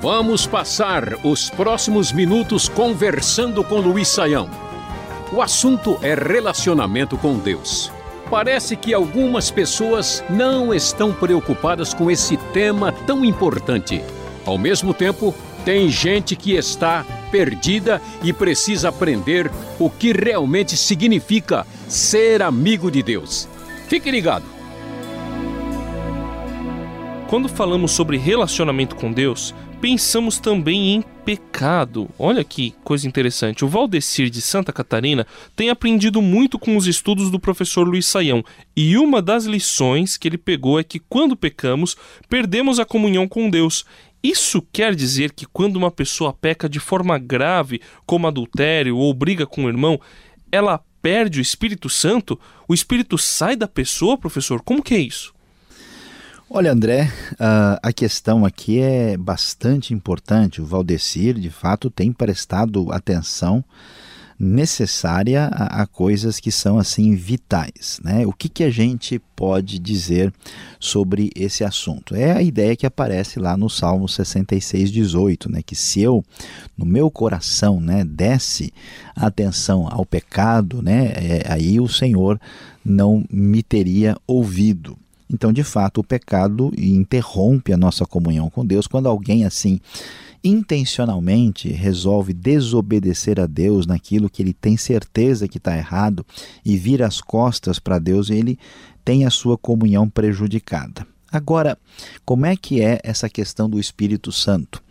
Vamos 0.00 0.46
passar 0.46 1.18
os 1.22 1.50
próximos 1.50 2.12
minutos 2.12 2.66
conversando 2.66 3.62
com 3.62 3.78
Luiz 3.78 4.08
Saião. 4.08 4.48
O 5.30 5.42
assunto 5.42 5.98
é 6.00 6.14
relacionamento 6.14 7.18
com 7.18 7.36
Deus. 7.38 7.92
Parece 8.30 8.74
que 8.74 8.94
algumas 8.94 9.50
pessoas 9.50 10.24
não 10.30 10.72
estão 10.72 11.12
preocupadas 11.12 11.92
com 11.92 12.10
esse 12.10 12.38
tema 12.54 12.90
tão 12.90 13.22
importante. 13.22 14.02
Ao 14.46 14.56
mesmo 14.56 14.94
tempo, 14.94 15.34
tem 15.62 15.90
gente 15.90 16.34
que 16.34 16.56
está 16.56 17.04
perdida 17.30 18.00
e 18.22 18.32
precisa 18.32 18.88
aprender 18.88 19.50
o 19.78 19.90
que 19.90 20.12
realmente 20.12 20.74
significa 20.74 21.66
ser 21.86 22.40
amigo 22.40 22.90
de 22.90 23.02
Deus. 23.02 23.46
Fique 23.88 24.10
ligado. 24.10 24.59
Quando 27.30 27.48
falamos 27.48 27.92
sobre 27.92 28.16
relacionamento 28.16 28.96
com 28.96 29.12
Deus, 29.12 29.54
pensamos 29.80 30.40
também 30.40 30.96
em 30.96 31.02
pecado. 31.24 32.10
Olha 32.18 32.42
que 32.42 32.74
coisa 32.82 33.06
interessante. 33.06 33.64
O 33.64 33.68
Valdecir 33.68 34.28
de 34.28 34.42
Santa 34.42 34.72
Catarina 34.72 35.24
tem 35.54 35.70
aprendido 35.70 36.20
muito 36.20 36.58
com 36.58 36.76
os 36.76 36.88
estudos 36.88 37.30
do 37.30 37.38
professor 37.38 37.86
Luiz 37.86 38.04
Saião, 38.04 38.44
e 38.76 38.98
uma 38.98 39.22
das 39.22 39.44
lições 39.44 40.16
que 40.16 40.26
ele 40.26 40.36
pegou 40.36 40.80
é 40.80 40.82
que 40.82 40.98
quando 40.98 41.36
pecamos, 41.36 41.96
perdemos 42.28 42.80
a 42.80 42.84
comunhão 42.84 43.28
com 43.28 43.48
Deus. 43.48 43.84
Isso 44.20 44.60
quer 44.72 44.92
dizer 44.96 45.30
que 45.30 45.46
quando 45.46 45.76
uma 45.76 45.92
pessoa 45.92 46.32
peca 46.32 46.68
de 46.68 46.80
forma 46.80 47.16
grave, 47.16 47.80
como 48.04 48.26
adultério 48.26 48.96
ou 48.96 49.14
briga 49.14 49.46
com 49.46 49.66
o 49.66 49.68
irmão, 49.68 50.00
ela 50.50 50.80
perde 51.00 51.38
o 51.38 51.40
Espírito 51.42 51.88
Santo? 51.88 52.36
O 52.66 52.74
Espírito 52.74 53.16
sai 53.16 53.54
da 53.54 53.68
pessoa, 53.68 54.18
professor? 54.18 54.60
Como 54.60 54.82
que 54.82 54.94
é 54.94 54.98
isso? 54.98 55.32
Olha, 56.52 56.72
André, 56.72 57.08
a 57.80 57.92
questão 57.92 58.44
aqui 58.44 58.80
é 58.80 59.16
bastante 59.16 59.94
importante. 59.94 60.60
O 60.60 60.66
Valdecir, 60.66 61.38
de 61.38 61.48
fato, 61.48 61.88
tem 61.88 62.12
prestado 62.12 62.90
atenção 62.90 63.64
necessária 64.36 65.44
a, 65.52 65.82
a, 65.82 65.86
coisas 65.86 66.40
que 66.40 66.50
são 66.50 66.76
assim 66.76 67.14
vitais. 67.14 68.00
Né? 68.02 68.26
O 68.26 68.32
que, 68.32 68.48
que 68.48 68.64
a 68.64 68.70
gente 68.70 69.20
pode 69.36 69.78
dizer 69.78 70.34
sobre 70.80 71.30
esse 71.36 71.62
assunto? 71.62 72.16
É 72.16 72.32
a 72.32 72.42
ideia 72.42 72.74
que 72.74 72.84
aparece 72.86 73.38
lá 73.38 73.56
no 73.56 73.70
Salmo 73.70 74.08
66, 74.08 74.90
18, 74.90 75.52
né? 75.52 75.62
que 75.62 75.76
se 75.76 76.00
eu, 76.00 76.20
no 76.76 76.84
meu 76.84 77.12
coração, 77.12 77.80
né, 77.80 78.04
desse 78.04 78.74
atenção 79.14 79.86
ao 79.88 80.04
pecado, 80.04 80.82
né, 80.82 81.12
é, 81.14 81.44
aí 81.48 81.78
o 81.78 81.86
Senhor 81.86 82.40
não 82.84 83.24
me 83.30 83.62
teria 83.62 84.16
ouvido. 84.26 84.98
Então, 85.32 85.52
de 85.52 85.62
fato, 85.62 86.00
o 86.00 86.04
pecado 86.04 86.72
interrompe 86.76 87.72
a 87.72 87.76
nossa 87.76 88.04
comunhão 88.04 88.50
com 88.50 88.66
Deus 88.66 88.86
quando 88.86 89.08
alguém 89.08 89.44
assim 89.44 89.80
intencionalmente 90.42 91.68
resolve 91.68 92.32
desobedecer 92.32 93.38
a 93.38 93.46
Deus 93.46 93.86
naquilo 93.86 94.30
que 94.30 94.42
ele 94.42 94.54
tem 94.54 94.76
certeza 94.76 95.46
que 95.46 95.58
está 95.58 95.76
errado 95.76 96.24
e 96.64 96.76
vira 96.76 97.06
as 97.06 97.20
costas 97.20 97.78
para 97.78 97.98
Deus, 97.98 98.30
ele 98.30 98.58
tem 99.04 99.26
a 99.26 99.30
sua 99.30 99.56
comunhão 99.58 100.08
prejudicada. 100.08 101.06
Agora, 101.30 101.78
como 102.24 102.46
é 102.46 102.56
que 102.56 102.80
é 102.80 102.98
essa 103.04 103.28
questão 103.28 103.68
do 103.68 103.78
Espírito 103.78 104.32
Santo? 104.32 104.82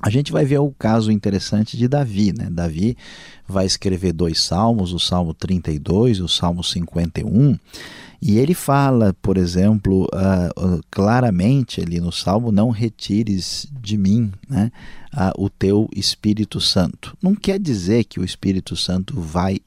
A 0.00 0.10
gente 0.10 0.30
vai 0.30 0.44
ver 0.44 0.58
o 0.58 0.72
caso 0.78 1.10
interessante 1.10 1.76
de 1.76 1.88
Davi. 1.88 2.32
Né? 2.32 2.48
Davi 2.50 2.96
vai 3.46 3.66
escrever 3.66 4.12
dois 4.12 4.40
salmos, 4.40 4.92
o 4.92 4.98
Salmo 4.98 5.34
32 5.34 6.18
e 6.18 6.22
o 6.22 6.28
Salmo 6.28 6.62
51. 6.62 7.58
E 8.20 8.38
ele 8.38 8.54
fala, 8.54 9.14
por 9.22 9.36
exemplo, 9.36 10.04
uh, 10.06 10.80
claramente 10.90 11.80
ali 11.80 12.00
no 12.00 12.10
Salmo: 12.10 12.50
Não 12.50 12.70
retires 12.70 13.66
de 13.80 13.96
mim 13.96 14.32
né, 14.48 14.72
uh, 15.14 15.44
o 15.44 15.48
teu 15.48 15.88
Espírito 15.94 16.60
Santo. 16.60 17.16
Não 17.22 17.34
quer 17.34 17.60
dizer 17.60 18.04
que 18.04 18.18
o 18.18 18.24
Espírito 18.24 18.76
Santo 18.76 19.20
vai 19.20 19.58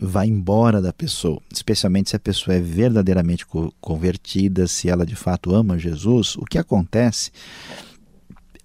vai 0.00 0.28
embora 0.28 0.80
da 0.80 0.92
pessoa, 0.92 1.42
especialmente 1.52 2.10
se 2.10 2.14
a 2.14 2.20
pessoa 2.20 2.54
é 2.56 2.60
verdadeiramente 2.60 3.44
convertida, 3.80 4.68
se 4.68 4.88
ela 4.88 5.04
de 5.04 5.16
fato 5.16 5.52
ama 5.52 5.76
Jesus. 5.76 6.36
O 6.36 6.44
que 6.44 6.56
acontece 6.56 7.32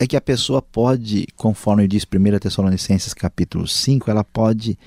é 0.04 0.08
que 0.08 0.18
a 0.18 0.22
pessoa 0.22 0.62
pode, 0.62 1.26
conforme 1.38 1.88
diz 1.88 2.04
1 2.04 2.40
Tessalonicenses 2.40 3.14
capítulo 3.14 3.66
5, 3.66 4.12
ela 4.12 4.24
pode 4.24 4.78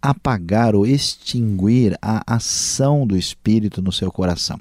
apagar 0.00 0.74
ou 0.74 0.86
extinguir 0.86 1.96
a 2.00 2.22
ação 2.26 3.06
do 3.06 3.16
Espírito 3.16 3.82
no 3.82 3.92
seu 3.92 4.10
coração. 4.10 4.58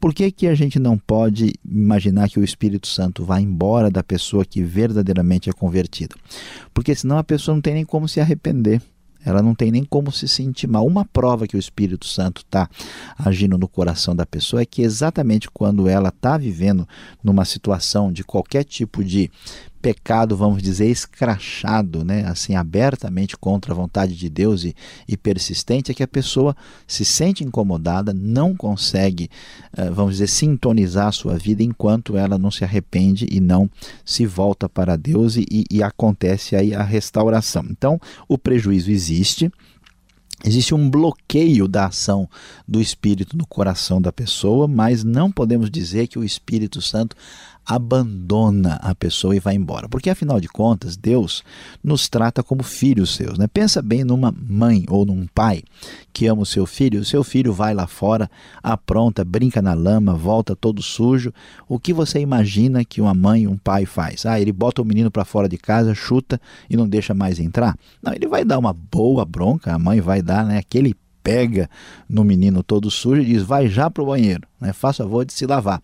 Por 0.00 0.12
que, 0.12 0.30
que 0.32 0.48
a 0.48 0.54
gente 0.56 0.78
não 0.78 0.98
pode 0.98 1.54
imaginar 1.64 2.28
que 2.28 2.40
o 2.40 2.44
Espírito 2.44 2.88
Santo 2.88 3.24
vá 3.24 3.40
embora 3.40 3.90
da 3.90 4.02
pessoa 4.02 4.44
que 4.44 4.62
verdadeiramente 4.62 5.48
é 5.48 5.52
convertida? 5.52 6.16
Porque 6.74 6.94
senão 6.94 7.16
a 7.16 7.24
pessoa 7.24 7.54
não 7.54 7.62
tem 7.62 7.74
nem 7.74 7.84
como 7.84 8.08
se 8.08 8.20
arrepender. 8.20 8.82
Ela 9.24 9.42
não 9.42 9.54
tem 9.54 9.70
nem 9.70 9.84
como 9.84 10.12
se 10.12 10.28
sentir 10.28 10.66
mal. 10.66 10.86
Uma 10.86 11.04
prova 11.04 11.46
que 11.46 11.56
o 11.56 11.58
Espírito 11.58 12.06
Santo 12.06 12.42
está 12.42 12.68
agindo 13.18 13.56
no 13.56 13.66
coração 13.66 14.14
da 14.14 14.26
pessoa 14.26 14.62
é 14.62 14.66
que 14.66 14.82
exatamente 14.82 15.50
quando 15.50 15.88
ela 15.88 16.10
está 16.10 16.36
vivendo 16.36 16.86
numa 17.22 17.44
situação 17.44 18.12
de 18.12 18.22
qualquer 18.22 18.64
tipo 18.64 19.02
de 19.02 19.30
pecado, 19.84 20.34
vamos 20.34 20.62
dizer, 20.62 20.86
escrachado, 20.86 22.02
né, 22.02 22.24
assim, 22.24 22.54
abertamente 22.54 23.36
contra 23.36 23.70
a 23.70 23.76
vontade 23.76 24.16
de 24.16 24.30
Deus 24.30 24.64
e, 24.64 24.74
e 25.06 25.14
persistente, 25.14 25.92
é 25.92 25.94
que 25.94 26.02
a 26.02 26.08
pessoa 26.08 26.56
se 26.86 27.04
sente 27.04 27.44
incomodada, 27.44 28.14
não 28.14 28.56
consegue, 28.56 29.28
uh, 29.76 29.92
vamos 29.92 30.14
dizer, 30.14 30.28
sintonizar 30.28 31.08
a 31.08 31.12
sua 31.12 31.36
vida 31.36 31.62
enquanto 31.62 32.16
ela 32.16 32.38
não 32.38 32.50
se 32.50 32.64
arrepende 32.64 33.26
e 33.30 33.40
não 33.40 33.70
se 34.06 34.24
volta 34.24 34.70
para 34.70 34.96
Deus 34.96 35.36
e, 35.36 35.66
e 35.70 35.82
acontece 35.82 36.56
aí 36.56 36.74
a 36.74 36.82
restauração. 36.82 37.66
Então, 37.68 38.00
o 38.26 38.38
prejuízo 38.38 38.90
existe, 38.90 39.52
Existe 40.46 40.74
um 40.74 40.90
bloqueio 40.90 41.66
da 41.66 41.86
ação 41.86 42.28
do 42.68 42.78
Espírito 42.78 43.34
no 43.34 43.46
coração 43.46 43.98
da 43.98 44.12
pessoa, 44.12 44.68
mas 44.68 45.02
não 45.02 45.32
podemos 45.32 45.70
dizer 45.70 46.06
que 46.06 46.18
o 46.18 46.24
Espírito 46.24 46.82
Santo 46.82 47.16
abandona 47.66 48.74
a 48.82 48.94
pessoa 48.94 49.34
e 49.34 49.40
vai 49.40 49.54
embora. 49.54 49.88
Porque 49.88 50.10
afinal 50.10 50.40
de 50.40 50.48
contas, 50.48 50.96
Deus 50.96 51.42
nos 51.82 52.08
trata 52.08 52.42
como 52.42 52.62
filhos 52.62 53.14
seus. 53.14 53.38
Né? 53.38 53.46
Pensa 53.46 53.80
bem 53.80 54.04
numa 54.04 54.32
mãe 54.32 54.84
ou 54.88 55.04
num 55.04 55.26
pai 55.34 55.62
que 56.12 56.26
ama 56.26 56.42
o 56.42 56.46
seu 56.46 56.66
filho. 56.66 57.00
O 57.00 57.04
seu 57.04 57.24
filho 57.24 57.52
vai 57.52 57.74
lá 57.74 57.86
fora, 57.86 58.30
apronta, 58.62 59.24
brinca 59.24 59.62
na 59.62 59.74
lama, 59.74 60.14
volta 60.14 60.54
todo 60.54 60.82
sujo. 60.82 61.32
O 61.68 61.78
que 61.78 61.92
você 61.92 62.20
imagina 62.20 62.84
que 62.84 63.00
uma 63.00 63.14
mãe, 63.14 63.46
um 63.46 63.56
pai 63.56 63.86
faz? 63.86 64.26
Ah, 64.26 64.40
ele 64.40 64.52
bota 64.52 64.82
o 64.82 64.84
menino 64.84 65.10
para 65.10 65.24
fora 65.24 65.48
de 65.48 65.56
casa, 65.56 65.94
chuta 65.94 66.40
e 66.68 66.76
não 66.76 66.88
deixa 66.88 67.14
mais 67.14 67.38
entrar? 67.38 67.76
Não, 68.02 68.12
ele 68.12 68.26
vai 68.26 68.44
dar 68.44 68.58
uma 68.58 68.72
boa 68.72 69.24
bronca, 69.24 69.74
a 69.74 69.78
mãe 69.78 70.00
vai 70.00 70.20
dar 70.22 70.44
né, 70.44 70.58
aquele 70.58 70.94
pega 71.24 71.70
no 72.06 72.22
menino 72.22 72.62
todo 72.62 72.90
sujo 72.90 73.22
e 73.22 73.24
diz: 73.24 73.42
vai 73.42 73.66
já 73.66 73.90
para 73.90 74.02
o 74.02 74.06
banheiro, 74.06 74.46
né? 74.60 74.72
faça 74.74 75.02
favor 75.02 75.24
de 75.24 75.32
se 75.32 75.46
lavar. 75.46 75.82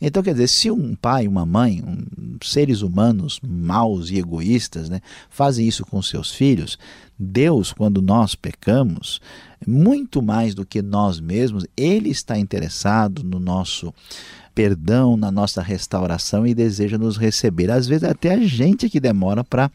Então, 0.00 0.22
quer 0.22 0.32
dizer, 0.32 0.48
se 0.48 0.70
um 0.70 0.96
pai, 0.96 1.28
uma 1.28 1.46
mãe, 1.46 1.82
um, 1.86 2.36
seres 2.42 2.82
humanos 2.82 3.40
maus 3.42 4.10
e 4.10 4.18
egoístas, 4.18 4.90
né, 4.90 5.00
fazem 5.30 5.66
isso 5.66 5.86
com 5.86 6.02
seus 6.02 6.32
filhos, 6.32 6.76
Deus, 7.16 7.72
quando 7.72 8.02
nós 8.02 8.34
pecamos, 8.34 9.20
muito 9.66 10.20
mais 10.20 10.54
do 10.54 10.66
que 10.66 10.82
nós 10.82 11.20
mesmos, 11.20 11.66
Ele 11.76 12.10
está 12.10 12.36
interessado 12.38 13.22
no 13.22 13.38
nosso 13.38 13.94
perdão, 14.54 15.16
na 15.16 15.30
nossa 15.30 15.62
restauração 15.62 16.46
e 16.46 16.54
deseja 16.54 16.98
nos 16.98 17.16
receber. 17.16 17.70
Às 17.70 17.86
vezes 17.86 18.04
até 18.04 18.34
a 18.34 18.38
gente 18.38 18.88
que 18.88 19.00
demora 19.00 19.42
para 19.42 19.70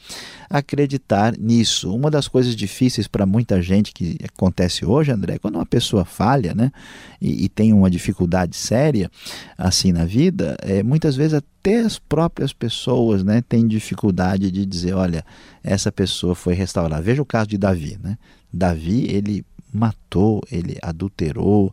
acreditar 0.49 1.37
nisso. 1.37 1.93
Uma 1.93 2.11
das 2.11 2.27
coisas 2.27 2.55
difíceis 2.55 3.07
para 3.07 3.25
muita 3.25 3.61
gente 3.61 3.91
que 3.91 4.17
acontece 4.23 4.85
hoje, 4.85 5.11
André, 5.11 5.35
é 5.35 5.39
quando 5.39 5.55
uma 5.55 5.65
pessoa 5.65 6.05
falha, 6.05 6.53
né, 6.53 6.71
e, 7.21 7.45
e, 7.45 7.49
tem 7.49 7.73
uma 7.73 7.89
dificuldade 7.89 8.55
séria 8.55 9.09
assim 9.57 9.91
na 9.91 10.05
vida, 10.05 10.57
é, 10.61 10.83
muitas 10.83 11.15
vezes 11.15 11.33
até 11.33 11.79
as 11.79 11.97
próprias 11.97 12.53
pessoas, 12.53 13.23
né, 13.23 13.41
têm 13.47 13.67
dificuldade 13.67 14.51
de 14.51 14.65
dizer, 14.65 14.93
olha, 14.93 15.25
essa 15.63 15.91
pessoa 15.91 16.35
foi 16.35 16.53
restaurada. 16.53 17.01
Veja 17.01 17.21
o 17.21 17.25
caso 17.25 17.49
de 17.49 17.57
Davi, 17.57 17.97
né? 18.01 18.17
Davi, 18.53 19.07
ele 19.09 19.45
matou, 19.73 20.41
ele 20.49 20.77
adulterou, 20.81 21.71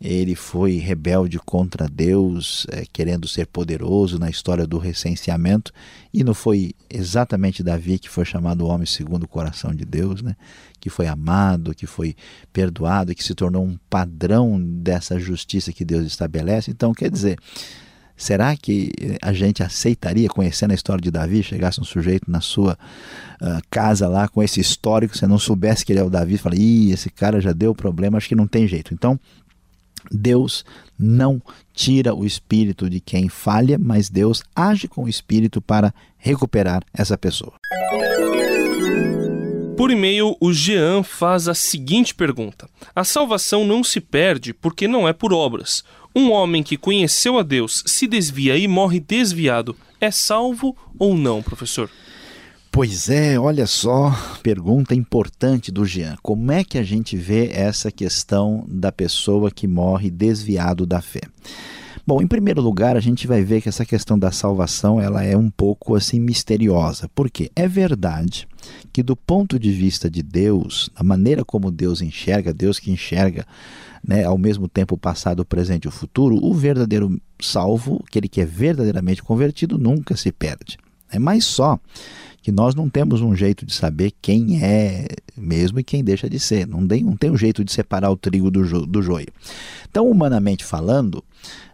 ele 0.00 0.34
foi 0.34 0.76
rebelde 0.76 1.38
contra 1.38 1.86
Deus, 1.86 2.66
é, 2.70 2.84
querendo 2.90 3.28
ser 3.28 3.46
poderoso 3.46 4.18
na 4.18 4.30
história 4.30 4.66
do 4.66 4.78
recenseamento, 4.78 5.72
e 6.12 6.24
não 6.24 6.32
foi 6.32 6.72
exatamente 6.88 7.62
Davi 7.62 7.98
que 7.98 8.08
foi 8.08 8.24
chamado 8.24 8.62
o 8.62 8.68
homem 8.68 8.86
segundo 8.86 9.24
o 9.24 9.28
coração 9.28 9.74
de 9.74 9.84
Deus, 9.84 10.22
né? 10.22 10.36
que 10.80 10.88
foi 10.88 11.06
amado, 11.06 11.74
que 11.74 11.86
foi 11.86 12.16
perdoado, 12.50 13.14
que 13.14 13.22
se 13.22 13.34
tornou 13.34 13.62
um 13.62 13.78
padrão 13.90 14.58
dessa 14.58 15.20
justiça 15.20 15.72
que 15.72 15.84
Deus 15.84 16.06
estabelece. 16.06 16.70
Então, 16.70 16.94
quer 16.94 17.10
dizer, 17.10 17.38
Será 18.20 18.54
que 18.54 18.92
a 19.22 19.32
gente 19.32 19.62
aceitaria, 19.62 20.28
conhecendo 20.28 20.72
a 20.72 20.74
história 20.74 21.00
de 21.00 21.10
Davi, 21.10 21.42
chegasse 21.42 21.80
um 21.80 21.84
sujeito 21.84 22.30
na 22.30 22.42
sua 22.42 22.74
uh, 23.40 23.62
casa 23.70 24.06
lá 24.06 24.28
com 24.28 24.42
esse 24.42 24.60
histórico, 24.60 25.16
você 25.16 25.26
não 25.26 25.38
soubesse 25.38 25.86
que 25.86 25.92
ele 25.94 26.00
é 26.00 26.04
o 26.04 26.10
Davi, 26.10 26.36
fala, 26.36 26.54
ih, 26.54 26.92
esse 26.92 27.08
cara 27.08 27.40
já 27.40 27.54
deu 27.54 27.74
problema, 27.74 28.18
acho 28.18 28.28
que 28.28 28.34
não 28.34 28.46
tem 28.46 28.68
jeito. 28.68 28.92
Então, 28.92 29.18
Deus 30.10 30.64
não 30.98 31.42
tira 31.72 32.14
o 32.14 32.24
espírito 32.24 32.88
de 32.88 33.00
quem 33.00 33.28
falha, 33.28 33.78
mas 33.78 34.10
Deus 34.10 34.42
age 34.54 34.86
com 34.86 35.04
o 35.04 35.08
espírito 35.08 35.60
para 35.60 35.94
recuperar 36.18 36.82
essa 36.92 37.16
pessoa. 37.16 37.54
Por 39.76 39.90
e-mail, 39.90 40.36
o 40.38 40.52
Jean 40.52 41.02
faz 41.02 41.48
a 41.48 41.54
seguinte 41.54 42.14
pergunta: 42.14 42.68
A 42.94 43.02
salvação 43.02 43.66
não 43.66 43.82
se 43.82 43.98
perde 43.98 44.52
porque 44.52 44.86
não 44.86 45.08
é 45.08 45.12
por 45.12 45.32
obras. 45.32 45.82
Um 46.14 46.30
homem 46.32 46.62
que 46.62 46.76
conheceu 46.76 47.38
a 47.38 47.42
Deus 47.42 47.82
se 47.86 48.06
desvia 48.06 48.58
e 48.58 48.68
morre 48.68 49.00
desviado, 49.00 49.74
é 50.00 50.10
salvo 50.10 50.76
ou 50.98 51.16
não, 51.16 51.42
professor? 51.42 51.88
Pois 52.72 53.10
é, 53.10 53.36
olha 53.36 53.66
só, 53.66 54.14
pergunta 54.44 54.94
importante 54.94 55.72
do 55.72 55.84
Jean. 55.84 56.16
Como 56.22 56.52
é 56.52 56.62
que 56.62 56.78
a 56.78 56.84
gente 56.84 57.16
vê 57.16 57.50
essa 57.52 57.90
questão 57.90 58.64
da 58.68 58.92
pessoa 58.92 59.50
que 59.50 59.66
morre 59.66 60.08
desviado 60.08 60.86
da 60.86 61.00
fé? 61.00 61.22
Bom, 62.06 62.22
em 62.22 62.28
primeiro 62.28 62.62
lugar, 62.62 62.96
a 62.96 63.00
gente 63.00 63.26
vai 63.26 63.42
ver 63.42 63.60
que 63.60 63.68
essa 63.68 63.84
questão 63.84 64.16
da 64.16 64.30
salvação 64.30 65.00
ela 65.00 65.24
é 65.24 65.36
um 65.36 65.50
pouco 65.50 65.96
assim 65.96 66.20
misteriosa. 66.20 67.10
Porque 67.12 67.50
é 67.56 67.66
verdade 67.66 68.46
que 68.92 69.02
do 69.02 69.16
ponto 69.16 69.58
de 69.58 69.72
vista 69.72 70.08
de 70.08 70.22
Deus, 70.22 70.90
a 70.94 71.02
maneira 71.02 71.44
como 71.44 71.72
Deus 71.72 72.00
enxerga, 72.00 72.54
Deus 72.54 72.78
que 72.78 72.92
enxerga 72.92 73.44
né, 74.02 74.24
ao 74.24 74.38
mesmo 74.38 74.68
tempo 74.68 74.94
o 74.94 74.98
passado, 74.98 75.40
o 75.40 75.44
presente 75.44 75.84
e 75.84 75.88
o 75.88 75.92
futuro, 75.92 76.38
o 76.40 76.54
verdadeiro 76.54 77.20
salvo, 77.40 78.00
aquele 78.06 78.28
que 78.28 78.40
é 78.40 78.44
verdadeiramente 78.44 79.22
convertido, 79.22 79.76
nunca 79.76 80.16
se 80.16 80.30
perde. 80.30 80.78
É 81.12 81.18
mais 81.18 81.44
só 81.44 81.78
que 82.42 82.50
nós 82.50 82.74
não 82.74 82.88
temos 82.88 83.20
um 83.20 83.34
jeito 83.34 83.66
de 83.66 83.74
saber 83.74 84.12
quem 84.20 84.62
é 84.62 85.06
mesmo 85.36 85.78
e 85.78 85.84
quem 85.84 86.02
deixa 86.02 86.28
de 86.28 86.38
ser. 86.40 86.66
Não 86.66 86.86
tem, 86.86 87.04
não 87.04 87.16
tem 87.16 87.30
um 87.30 87.36
jeito 87.36 87.64
de 87.64 87.72
separar 87.72 88.10
o 88.10 88.16
trigo 88.16 88.50
do, 88.50 88.64
jo, 88.64 88.86
do 88.86 89.02
joio. 89.02 89.28
Então, 89.88 90.08
humanamente 90.08 90.64
falando, 90.64 91.22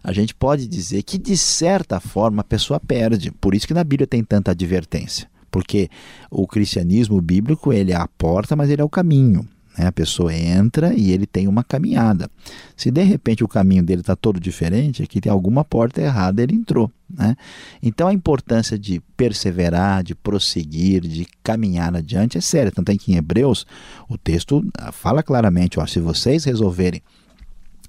a 0.03 0.11
gente 0.11 0.35
pode 0.35 0.67
dizer 0.67 1.03
que, 1.03 1.17
de 1.17 1.37
certa 1.37 1.99
forma, 1.99 2.41
a 2.41 2.43
pessoa 2.43 2.79
perde. 2.79 3.31
Por 3.31 3.55
isso 3.55 3.67
que 3.67 3.73
na 3.73 3.83
Bíblia 3.83 4.07
tem 4.07 4.23
tanta 4.23 4.51
advertência. 4.51 5.29
Porque 5.49 5.89
o 6.29 6.45
cristianismo 6.45 7.21
bíblico 7.21 7.71
ele 7.71 7.93
é 7.93 7.95
a 7.95 8.07
porta, 8.07 8.55
mas 8.55 8.69
ele 8.69 8.81
é 8.81 8.85
o 8.85 8.89
caminho. 8.89 9.47
Né? 9.77 9.87
A 9.87 9.91
pessoa 9.91 10.33
entra 10.33 10.93
e 10.93 11.11
ele 11.11 11.25
tem 11.25 11.47
uma 11.47 11.63
caminhada. 11.63 12.29
Se 12.75 12.91
de 12.91 13.03
repente 13.03 13.43
o 13.43 13.47
caminho 13.47 13.83
dele 13.83 14.01
está 14.01 14.15
todo 14.15 14.39
diferente, 14.39 15.01
é 15.01 15.07
que 15.07 15.21
tem 15.21 15.31
alguma 15.31 15.63
porta 15.63 16.01
errada, 16.01 16.43
ele 16.43 16.55
entrou. 16.55 16.91
Né? 17.09 17.35
Então 17.81 18.07
a 18.07 18.13
importância 18.13 18.77
de 18.77 18.99
perseverar, 19.15 20.03
de 20.03 20.13
prosseguir, 20.13 21.01
de 21.01 21.25
caminhar 21.41 21.95
adiante 21.95 22.37
é 22.37 22.41
séria. 22.41 22.71
Tanto 22.71 22.91
é 22.91 22.97
que 22.97 23.13
em 23.13 23.15
Hebreus 23.15 23.65
o 24.09 24.17
texto 24.17 24.65
fala 24.91 25.23
claramente: 25.23 25.79
ó, 25.79 25.85
se 25.85 25.99
vocês 25.99 26.43
resolverem 26.43 27.01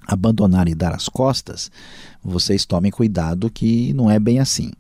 abandonar 0.07 0.69
e 0.69 0.75
dar 0.75 0.95
as 0.95 1.09
costas, 1.09 1.71
vocês 2.25 2.65
tomem 2.65 2.91
cuidado 2.91 3.51
que 3.51 3.93
não 3.93 4.11
é 4.11 4.19
bem 4.19 4.39
assim 4.39 4.71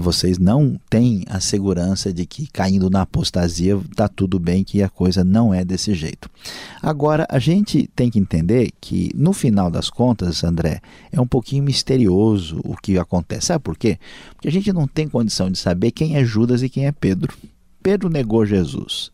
vocês 0.00 0.38
não 0.38 0.78
têm 0.88 1.24
a 1.28 1.40
segurança 1.40 2.12
de 2.12 2.26
que 2.26 2.46
caindo 2.46 2.90
na 2.90 3.02
apostasia 3.02 3.76
está 3.90 4.08
tudo 4.08 4.38
bem, 4.38 4.64
que 4.64 4.82
a 4.82 4.88
coisa 4.88 5.22
não 5.22 5.52
é 5.52 5.64
desse 5.64 5.94
jeito. 5.94 6.30
Agora, 6.82 7.26
a 7.28 7.38
gente 7.38 7.88
tem 7.94 8.10
que 8.10 8.18
entender 8.18 8.70
que, 8.80 9.10
no 9.14 9.32
final 9.32 9.70
das 9.70 9.90
contas, 9.90 10.42
André, 10.44 10.80
é 11.12 11.20
um 11.20 11.26
pouquinho 11.26 11.62
misterioso 11.62 12.60
o 12.64 12.76
que 12.76 12.98
acontece. 12.98 13.46
Sabe 13.46 13.62
por 13.62 13.76
quê? 13.76 13.98
Porque 14.34 14.48
a 14.48 14.52
gente 14.52 14.72
não 14.72 14.86
tem 14.86 15.08
condição 15.08 15.50
de 15.50 15.58
saber 15.58 15.90
quem 15.90 16.16
é 16.16 16.24
Judas 16.24 16.62
e 16.62 16.68
quem 16.68 16.86
é 16.86 16.92
Pedro. 16.92 17.34
Pedro 17.82 18.08
negou 18.08 18.46
Jesus. 18.46 19.12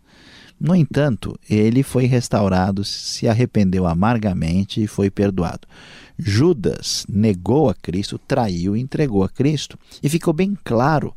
No 0.61 0.77
entanto, 0.77 1.38
ele 1.49 1.82
foi 1.82 2.05
restaurado, 2.05 2.85
se 2.85 3.27
arrependeu 3.27 3.87
amargamente 3.87 4.82
e 4.82 4.87
foi 4.87 5.11
perdoado. 5.11 5.67
Judas 6.22 7.06
negou 7.08 7.69
a 7.69 7.75
Cristo, 7.75 8.19
traiu 8.19 8.76
e 8.76 8.81
entregou 8.81 9.25
a 9.25 9.28
Cristo. 9.28 9.78
E 10.02 10.08
ficou 10.08 10.32
bem 10.32 10.56
claro 10.64 11.14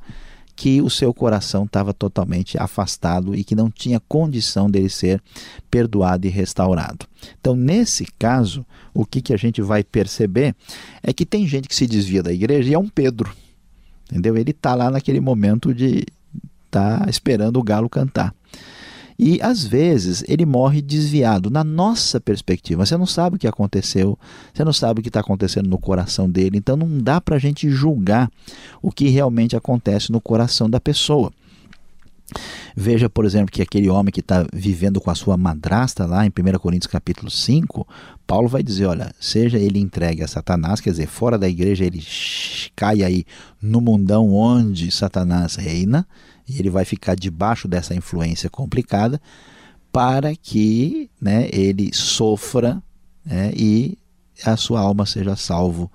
que 0.56 0.82
o 0.82 0.90
seu 0.90 1.14
coração 1.14 1.66
estava 1.66 1.94
totalmente 1.94 2.58
afastado 2.58 3.36
e 3.36 3.44
que 3.44 3.56
não 3.56 3.72
tinha 3.72 4.00
condição 4.00 4.70
dele 4.70 4.90
ser 4.90 5.22
perdoado 5.70 6.28
e 6.28 6.30
restaurado. 6.30 7.08
Então, 7.40 7.56
nesse 7.56 8.06
caso, 8.20 8.66
o 8.94 9.06
que, 9.06 9.22
que 9.22 9.34
a 9.34 9.38
gente 9.38 9.62
vai 9.62 9.84
perceber 9.84 10.56
é 11.02 11.12
que 11.12 11.26
tem 11.26 11.48
gente 11.48 11.68
que 11.68 11.76
se 11.76 11.88
desvia 11.88 12.22
da 12.22 12.32
igreja 12.32 12.70
e 12.70 12.74
é 12.74 12.80
um 12.80 12.88
Pedro. 12.88 13.34
Entendeu? 14.10 14.38
Ele 14.38 14.52
está 14.52 14.76
lá 14.76 14.92
naquele 14.92 15.20
momento 15.20 15.74
de 15.74 16.06
estar 16.66 17.00
tá 17.00 17.10
esperando 17.10 17.58
o 17.58 17.64
galo 17.64 17.90
cantar. 17.90 18.34
E 19.18 19.40
às 19.42 19.64
vezes 19.64 20.24
ele 20.28 20.46
morre 20.46 20.82
desviado. 20.82 21.50
Na 21.50 21.64
nossa 21.64 22.20
perspectiva, 22.20 22.86
você 22.86 22.98
não 22.98 23.06
sabe 23.06 23.36
o 23.36 23.40
que 23.40 23.48
aconteceu, 23.48 24.18
você 24.54 24.64
não 24.64 24.74
sabe 24.74 25.00
o 25.00 25.04
que 25.04 25.10
está 25.10 25.20
acontecendo 25.20 25.70
no 25.70 25.78
coração 25.78 26.30
dele, 26.30 26.58
então 26.58 26.76
não 26.76 26.98
dá 27.00 27.22
para 27.22 27.36
a 27.36 27.40
gente 27.40 27.70
julgar 27.70 28.30
o 28.82 28.92
que 28.92 29.08
realmente 29.10 29.56
acontece 29.56 30.12
no 30.12 30.20
coração 30.20 30.70
da 30.70 30.80
pessoa. 30.80 31.32
Veja, 32.76 33.10
por 33.10 33.26
exemplo, 33.26 33.52
que 33.52 33.62
aquele 33.62 33.90
homem 33.90 34.12
que 34.12 34.20
está 34.20 34.46
vivendo 34.52 35.00
com 35.00 35.12
a 35.12 35.16
sua 35.16 35.38
madrasta 35.38 36.06
lá 36.06 36.26
em 36.26 36.30
1 36.30 36.58
Coríntios 36.58 36.92
capítulo 36.92 37.30
5, 37.30 37.88
Paulo 38.26 38.48
vai 38.48 38.64
dizer, 38.64 38.88
olha, 38.88 39.14
seja 39.20 39.60
ele 39.60 39.80
entregue 39.80 40.24
a 40.24 40.28
Satanás, 40.28 40.82
quer 40.82 40.90
dizer, 40.92 41.08
fora 41.08 41.38
da 41.38 41.48
igreja 41.48 41.86
ele 41.86 42.04
cai 42.76 43.04
aí 43.04 43.26
no 43.62 43.80
mundão 43.80 44.34
onde 44.34 44.90
Satanás 44.90 45.56
reina, 45.56 46.08
e 46.48 46.60
ele 46.60 46.70
vai 46.70 46.86
ficar 46.86 47.16
debaixo 47.16 47.68
dessa 47.68 47.96
influência 47.96 48.50
complicada 48.50 49.22
para 49.92 50.36
que 50.36 51.10
né, 51.22 51.48
ele 51.52 51.94
sofra 51.94 52.82
né, 53.26 53.52
e 53.56 53.98
a 54.44 54.58
sua 54.58 54.80
alma 54.80 55.06
seja 55.06 55.36
salvo 55.36 55.92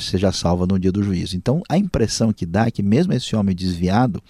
seja 0.00 0.32
salva 0.32 0.66
no 0.66 0.78
dia 0.78 0.92
do 0.92 1.02
juízo. 1.02 1.36
Então, 1.36 1.62
a 1.68 1.78
impressão 1.78 2.32
que 2.32 2.44
dá 2.44 2.66
é 2.66 2.70
que 2.70 2.82
mesmo 2.82 3.12
esse 3.12 3.34
homem 3.34 3.54
desviado, 3.54 4.22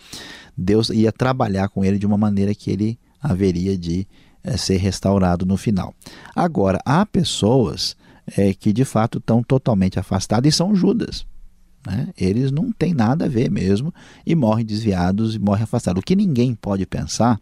Deus 0.57 0.91
ia 0.91 1.11
trabalhar 1.11 1.69
com 1.69 1.85
ele 1.85 1.99
de 1.99 2.07
uma 2.07 2.19
maneira 2.19 2.55
que 2.55 2.71
ele 2.71 2.99
haveria 3.21 3.77
de 3.77 4.07
é, 4.45 4.57
ser 4.57 4.77
restaurado 4.77 5.47
no 5.47 5.57
final. 5.57 5.95
Agora, 6.35 6.79
há 6.85 7.05
pessoas 7.07 7.97
é, 8.37 8.53
que 8.55 8.73
de 8.73 8.85
fato 8.85 9.19
estão 9.19 9.43
totalmente 9.43 9.99
afastadas 9.99 10.53
e 10.53 10.57
são 10.57 10.75
Judas. 10.75 11.27
Né? 11.87 12.09
Eles 12.17 12.53
não 12.53 12.71
têm 12.71 12.95
nada 12.95 13.25
a 13.25 13.29
ver 13.29 13.51
mesmo 13.51 13.93
e 14.25 14.35
morrem 14.35 14.65
desviados 14.65 15.35
e 15.35 15.39
morrem 15.39 15.65
afastados. 15.65 16.01
O 16.01 16.05
que 16.05 16.15
ninguém 16.15 16.55
pode 16.55 16.87
pensar 16.87 17.41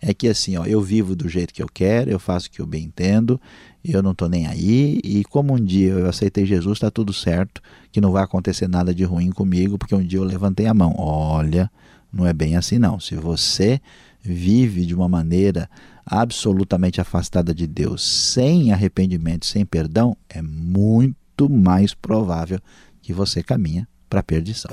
é 0.00 0.14
que 0.14 0.28
assim, 0.28 0.56
ó, 0.56 0.64
eu 0.64 0.80
vivo 0.80 1.16
do 1.16 1.28
jeito 1.28 1.52
que 1.52 1.62
eu 1.62 1.68
quero, 1.72 2.10
eu 2.10 2.18
faço 2.18 2.46
o 2.46 2.50
que 2.50 2.60
eu 2.60 2.66
bem 2.66 2.84
entendo, 2.84 3.40
eu 3.84 4.02
não 4.02 4.12
estou 4.12 4.28
nem 4.28 4.46
aí 4.46 5.00
e 5.02 5.24
como 5.24 5.54
um 5.54 5.60
dia 5.60 5.92
eu 5.92 6.08
aceitei 6.08 6.46
Jesus, 6.46 6.76
está 6.76 6.90
tudo 6.90 7.12
certo, 7.12 7.60
que 7.90 8.00
não 8.00 8.12
vai 8.12 8.22
acontecer 8.22 8.68
nada 8.68 8.94
de 8.94 9.02
ruim 9.02 9.30
comigo 9.30 9.76
porque 9.76 9.94
um 9.94 10.06
dia 10.06 10.20
eu 10.20 10.24
levantei 10.24 10.66
a 10.66 10.74
mão. 10.74 10.94
Olha, 10.96 11.70
não 12.12 12.26
é 12.26 12.32
bem 12.32 12.56
assim 12.56 12.78
não. 12.78 13.00
Se 13.00 13.16
você 13.16 13.80
vive 14.22 14.86
de 14.86 14.94
uma 14.94 15.08
maneira 15.08 15.68
absolutamente 16.06 17.00
afastada 17.00 17.52
de 17.54 17.66
Deus, 17.66 18.04
sem 18.04 18.72
arrependimento, 18.72 19.46
sem 19.46 19.64
perdão, 19.64 20.16
é 20.28 20.42
muito 20.42 21.48
mais 21.48 21.94
provável 21.94 22.60
que 23.02 23.12
você 23.12 23.42
caminha 23.42 23.88
para 24.08 24.20
a 24.20 24.24
perdição. 24.24 24.70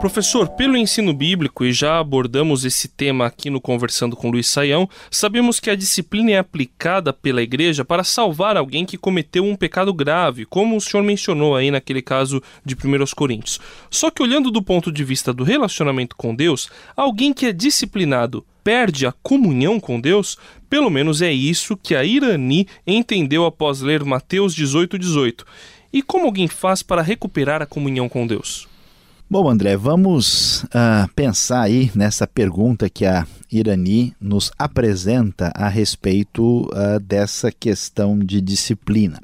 Professor, 0.00 0.48
pelo 0.50 0.76
ensino 0.76 1.12
bíblico, 1.12 1.64
e 1.64 1.72
já 1.72 1.98
abordamos 1.98 2.64
esse 2.64 2.86
tema 2.86 3.26
aqui 3.26 3.50
no 3.50 3.60
Conversando 3.60 4.14
com 4.14 4.30
Luiz 4.30 4.46
Saião, 4.46 4.88
sabemos 5.10 5.58
que 5.58 5.70
a 5.70 5.74
disciplina 5.74 6.30
é 6.30 6.38
aplicada 6.38 7.12
pela 7.12 7.42
igreja 7.42 7.84
para 7.84 8.04
salvar 8.04 8.56
alguém 8.56 8.86
que 8.86 8.96
cometeu 8.96 9.44
um 9.44 9.56
pecado 9.56 9.92
grave, 9.92 10.46
como 10.46 10.76
o 10.76 10.80
senhor 10.80 11.02
mencionou 11.02 11.56
aí 11.56 11.72
naquele 11.72 12.00
caso 12.00 12.40
de 12.64 12.76
1 12.76 13.06
Coríntios. 13.16 13.58
Só 13.90 14.08
que 14.08 14.22
olhando 14.22 14.52
do 14.52 14.62
ponto 14.62 14.92
de 14.92 15.02
vista 15.02 15.32
do 15.32 15.42
relacionamento 15.42 16.14
com 16.14 16.32
Deus, 16.32 16.70
alguém 16.96 17.32
que 17.32 17.46
é 17.46 17.52
disciplinado 17.52 18.46
perde 18.62 19.04
a 19.04 19.12
comunhão 19.20 19.80
com 19.80 20.00
Deus? 20.00 20.38
Pelo 20.70 20.90
menos 20.90 21.22
é 21.22 21.32
isso 21.32 21.76
que 21.76 21.96
a 21.96 22.04
Irani 22.04 22.68
entendeu 22.86 23.44
após 23.44 23.80
ler 23.80 24.04
Mateus 24.04 24.54
18, 24.54 24.96
18. 24.96 25.44
E 25.92 26.02
como 26.02 26.26
alguém 26.26 26.46
faz 26.46 26.84
para 26.84 27.02
recuperar 27.02 27.62
a 27.62 27.66
comunhão 27.66 28.08
com 28.08 28.24
Deus? 28.24 28.68
Bom, 29.30 29.46
André, 29.46 29.76
vamos 29.76 30.62
uh, 30.64 31.06
pensar 31.14 31.60
aí 31.60 31.90
nessa 31.94 32.26
pergunta 32.26 32.88
que 32.88 33.04
a 33.04 33.26
Irani 33.52 34.14
nos 34.18 34.50
apresenta 34.58 35.52
a 35.54 35.68
respeito 35.68 36.62
uh, 36.62 36.98
dessa 36.98 37.52
questão 37.52 38.18
de 38.18 38.40
disciplina. 38.40 39.20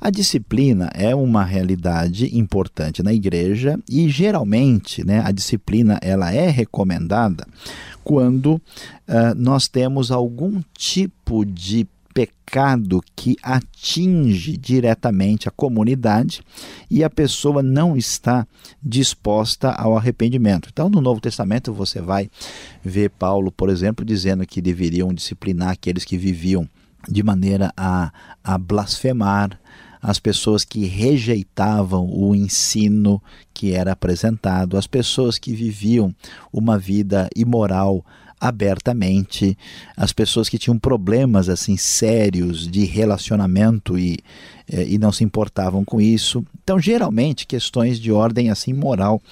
A 0.00 0.08
disciplina 0.08 0.90
é 0.94 1.14
uma 1.14 1.44
realidade 1.44 2.34
importante 2.34 3.02
na 3.02 3.12
igreja 3.12 3.78
e 3.86 4.08
geralmente 4.08 5.04
né, 5.04 5.22
a 5.22 5.30
disciplina 5.30 5.98
ela 6.00 6.32
é 6.32 6.48
recomendada 6.48 7.46
quando 8.02 8.54
uh, 8.54 8.60
nós 9.36 9.68
temos 9.68 10.10
algum 10.10 10.62
tipo 10.74 11.44
de 11.44 11.86
pecado 12.14 13.02
que 13.16 13.36
atinge 13.42 14.56
diretamente 14.56 15.48
a 15.48 15.50
comunidade 15.50 16.40
e 16.88 17.02
a 17.02 17.10
pessoa 17.10 17.60
não 17.60 17.96
está 17.96 18.46
disposta 18.80 19.72
ao 19.72 19.96
arrependimento. 19.96 20.68
Então, 20.72 20.88
no 20.88 21.00
Novo 21.00 21.20
Testamento, 21.20 21.72
você 21.72 22.00
vai 22.00 22.30
ver 22.84 23.10
Paulo, 23.10 23.50
por 23.50 23.68
exemplo, 23.68 24.04
dizendo 24.04 24.46
que 24.46 24.62
deveriam 24.62 25.12
disciplinar 25.12 25.70
aqueles 25.70 26.04
que 26.04 26.16
viviam 26.16 26.68
de 27.08 27.22
maneira 27.22 27.72
a, 27.76 28.12
a 28.42 28.56
blasfemar, 28.56 29.58
as 30.00 30.20
pessoas 30.20 30.64
que 30.64 30.84
rejeitavam 30.84 32.08
o 32.08 32.34
ensino 32.34 33.22
que 33.52 33.72
era 33.72 33.92
apresentado, 33.92 34.76
as 34.76 34.86
pessoas 34.86 35.38
que 35.38 35.54
viviam 35.54 36.14
uma 36.52 36.78
vida 36.78 37.28
imoral 37.34 38.04
abertamente, 38.44 39.56
as 39.96 40.12
pessoas 40.12 40.50
que 40.50 40.58
tinham 40.58 40.78
problemas 40.78 41.48
assim 41.48 41.78
sérios 41.78 42.68
de 42.68 42.84
relacionamento 42.84 43.98
e, 43.98 44.18
eh, 44.70 44.84
e 44.86 44.98
não 44.98 45.10
se 45.10 45.24
importavam 45.24 45.82
com 45.82 45.98
isso. 45.98 46.44
Então, 46.62 46.78
geralmente, 46.78 47.46
questões 47.46 47.98
de 47.98 48.12
ordem 48.12 48.50
assim 48.50 48.74
moral 48.74 49.22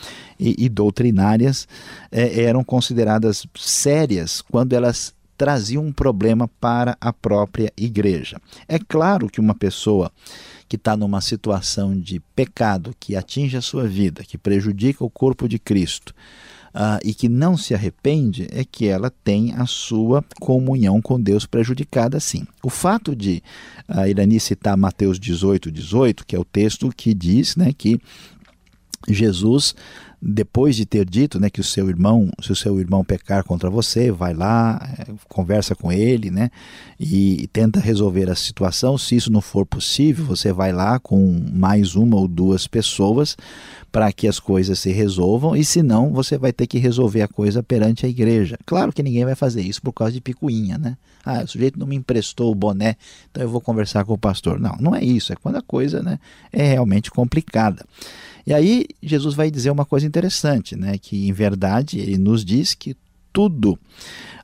e, 0.40 0.64
e 0.64 0.66
doutrinárias 0.66 1.69
eh, 2.11 2.45
eram 2.45 2.64
consideradas 2.64 3.47
sérias 3.54 4.40
quando 4.40 4.73
elas 4.73 5.12
traziam 5.37 5.85
um 5.85 5.92
problema 5.92 6.49
para 6.59 6.97
a 6.99 7.12
própria 7.12 7.71
igreja. 7.76 8.40
É 8.66 8.78
claro 8.78 9.28
que 9.28 9.40
uma 9.40 9.54
pessoa 9.54 10.11
que 10.66 10.76
está 10.76 10.97
numa 10.97 11.21
situação 11.21 11.99
de 11.99 12.19
pecado 12.35 12.95
que 12.99 13.14
atinge 13.14 13.59
a 13.59 13.61
sua 13.61 13.87
vida, 13.87 14.25
que 14.25 14.38
prejudica 14.38 15.04
o 15.04 15.11
corpo 15.11 15.47
de 15.47 15.59
Cristo, 15.59 16.14
uh, 16.75 16.99
e 17.05 17.14
que 17.14 17.29
não 17.29 17.57
se 17.57 17.75
arrepende, 17.75 18.49
é 18.50 18.64
que 18.64 18.87
ela 18.87 19.11
tem 19.23 19.52
a 19.55 19.67
sua 19.67 20.25
comunhão 20.41 21.00
com 21.00 21.21
Deus 21.21 21.47
prejudicada 21.47 22.19
sim. 22.21 22.47
O 22.62 22.71
fato 22.71 23.14
de 23.14 23.43
a 23.87 24.09
Irani 24.09 24.41
citar 24.41 24.76
Mateus 24.76 25.19
18, 25.19 25.71
18, 25.71 26.26
que 26.26 26.37
é 26.37 26.38
o 26.38 26.45
texto 26.45 26.91
que 26.97 27.14
diz 27.14 27.57
né, 27.57 27.73
que 27.73 28.00
Jesus 29.09 29.75
depois 30.25 30.76
de 30.76 30.87
ter 30.87 31.05
dito 31.05 31.41
né, 31.41 31.50
que 31.50 31.61
o 31.61 31.64
seu 31.64 31.88
irmão, 31.88 32.31
se 32.41 32.52
o 32.52 32.57
seu 32.57 32.79
irmão 32.79 33.05
pecar 33.05 33.43
contra 33.43 33.69
você, 33.69 34.12
vai 34.12 34.33
lá, 34.33 34.81
é, 34.97 35.12
conversa 35.29 35.75
com 35.75 35.91
ele, 35.91 36.31
né, 36.31 36.49
e, 36.99 37.43
e, 37.43 37.47
tenta 37.49 37.81
resolver 37.81 38.31
a 38.31 38.37
situação. 38.37 38.97
Se 38.97 39.17
isso 39.17 39.33
não 39.33 39.41
for 39.41 39.67
possível, 39.67 40.25
você 40.25 40.52
vai 40.52 40.73
lá 40.73 41.00
com 41.00 41.45
mais 41.52 41.97
uma 41.97 42.17
ou 42.17 42.29
duas 42.29 42.69
pessoas 42.69 43.37
para 43.91 44.12
que 44.12 44.29
as 44.29 44.38
coisas 44.38 44.79
se 44.79 44.93
resolvam, 44.93 45.57
e 45.57 45.64
se 45.64 45.83
não, 45.83 46.12
você 46.12 46.38
vai 46.38 46.52
ter 46.52 46.67
que 46.67 46.79
resolver 46.79 47.21
a 47.21 47.29
coisa 47.29 47.62
perante 47.62 48.07
a 48.07 48.09
igreja. 48.09 48.57
Claro 48.64 48.93
que 48.93 49.02
ninguém 49.02 49.25
vai 49.25 49.35
fazer 49.35 49.61
isso 49.61 49.83
por 49.83 49.93
causa 49.93 50.12
de 50.12 50.21
picuinha, 50.21 50.79
né? 50.79 50.97
Ah, 51.25 51.43
o 51.45 51.47
sujeito 51.47 51.79
não 51.79 51.87
me 51.87 51.95
emprestou 51.95 52.50
o 52.50 52.55
boné, 52.55 52.97
então 53.31 53.43
eu 53.43 53.49
vou 53.49 53.61
conversar 53.61 54.05
com 54.05 54.14
o 54.14 54.19
pastor. 54.19 54.59
Não, 54.59 54.76
não 54.81 54.95
é 54.95 55.05
isso, 55.05 55.33
é 55.33 55.37
quando 55.37 55.57
a 55.57 55.62
coisa 55.62 56.02
né, 56.02 56.19
é 56.52 56.64
realmente 56.64 57.11
complicada. 57.11 57.85
E 58.46 58.52
aí 58.52 58.87
Jesus 59.02 59.34
vai 59.34 59.50
dizer 59.50 59.70
uma 59.70 59.84
coisa 59.84 60.06
interessante, 60.06 60.76
né? 60.76 60.99
Que 60.99 61.28
em 61.28 61.32
verdade 61.32 61.99
ele 61.99 62.18
nos 62.18 62.44
diz 62.44 62.75
que 62.75 62.96
tudo 63.32 63.78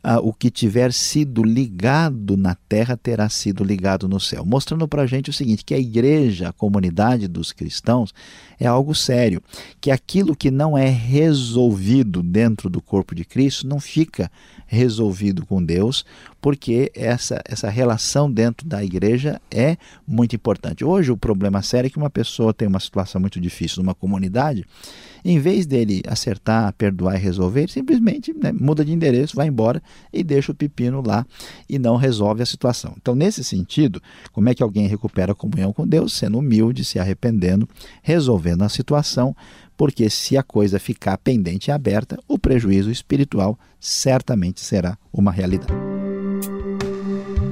ah, 0.02 0.20
o 0.20 0.32
que 0.32 0.50
tiver 0.50 0.92
sido 0.92 1.42
ligado 1.42 2.36
na 2.36 2.54
terra 2.54 2.96
terá 2.96 3.28
sido 3.28 3.62
ligado 3.62 4.08
no 4.08 4.18
céu. 4.18 4.44
Mostrando 4.44 4.88
para 4.88 5.02
a 5.02 5.06
gente 5.06 5.28
o 5.28 5.32
seguinte: 5.32 5.64
que 5.64 5.74
a 5.74 5.78
igreja, 5.78 6.48
a 6.48 6.52
comunidade 6.52 7.28
dos 7.28 7.52
cristãos, 7.52 8.14
é 8.58 8.66
algo 8.66 8.94
sério. 8.94 9.42
Que 9.80 9.90
aquilo 9.90 10.36
que 10.36 10.50
não 10.50 10.78
é 10.78 10.88
resolvido 10.88 12.22
dentro 12.22 12.70
do 12.70 12.80
corpo 12.80 13.14
de 13.14 13.24
Cristo 13.24 13.66
não 13.66 13.80
fica 13.80 14.30
resolvido 14.66 15.44
com 15.44 15.62
Deus, 15.62 16.04
porque 16.40 16.90
essa, 16.95 17.40
essa 17.45 17.68
relação 17.68 18.30
dentro 18.30 18.66
da 18.66 18.83
igreja 18.85 19.40
é 19.50 19.76
muito 20.07 20.37
importante. 20.37 20.85
Hoje, 20.85 21.11
o 21.11 21.16
problema 21.16 21.62
sério 21.62 21.88
é 21.88 21.90
que 21.90 21.97
uma 21.97 22.11
pessoa 22.11 22.54
tem 22.54 22.68
uma 22.68 22.80
situação 22.80 23.21
muito 23.21 23.40
difícil 23.40 23.83
numa 23.83 23.95
comunidade, 23.95 24.64
em 25.25 25.38
vez 25.40 25.66
dele 25.66 26.02
acertar, 26.07 26.73
perdoar 26.75 27.16
e 27.16 27.18
resolver, 27.18 27.61
ele 27.62 27.73
simplesmente 27.73 28.33
né, 28.33 28.52
muda 28.52 28.85
de 28.85 28.92
endereço, 28.92 29.37
vai 29.37 29.49
embora 29.49 29.83
e 30.12 30.23
deixa 30.23 30.52
o 30.52 30.54
pepino 30.54 31.02
lá 31.04 31.26
e 31.68 31.78
não 31.78 31.97
resolve 31.97 32.42
a 32.42 32.47
situação. 32.47 32.95
Então, 33.00 33.14
nesse 33.14 33.42
sentido, 33.42 34.00
como 34.33 34.49
é 34.49 34.54
que 34.54 34.62
alguém 34.62 34.87
recupera 34.87 35.33
a 35.33 35.35
comunhão 35.35 35.73
com 35.73 35.87
Deus? 35.87 36.12
Sendo 36.12 36.38
humilde, 36.38 36.85
se 36.85 36.99
arrependendo, 36.99 37.68
resolvendo 38.02 38.62
a 38.62 38.68
situação, 38.68 39.35
porque 39.76 40.09
se 40.09 40.37
a 40.37 40.42
coisa 40.42 40.78
ficar 40.78 41.16
pendente 41.18 41.68
e 41.68 41.73
aberta, 41.73 42.18
o 42.26 42.38
prejuízo 42.38 42.90
espiritual 42.90 43.59
certamente 43.80 44.61
será 44.61 44.97
uma 45.12 45.30
realidade. 45.30 45.88